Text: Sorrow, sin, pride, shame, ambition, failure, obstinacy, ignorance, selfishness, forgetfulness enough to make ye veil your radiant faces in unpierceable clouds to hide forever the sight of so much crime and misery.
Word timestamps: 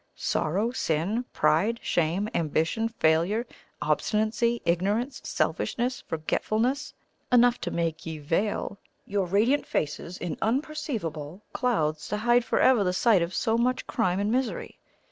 Sorrow, 0.15 0.71
sin, 0.71 1.25
pride, 1.31 1.79
shame, 1.83 2.27
ambition, 2.33 2.89
failure, 2.89 3.45
obstinacy, 3.83 4.59
ignorance, 4.65 5.21
selfishness, 5.23 6.01
forgetfulness 6.07 6.91
enough 7.31 7.61
to 7.61 7.69
make 7.69 8.03
ye 8.03 8.17
veil 8.17 8.79
your 9.05 9.27
radiant 9.27 9.67
faces 9.67 10.17
in 10.17 10.39
unpierceable 10.41 11.43
clouds 11.53 12.07
to 12.07 12.17
hide 12.17 12.43
forever 12.43 12.83
the 12.83 12.93
sight 12.93 13.21
of 13.21 13.31
so 13.35 13.59
much 13.59 13.85
crime 13.85 14.19
and 14.19 14.31
misery. 14.31 14.79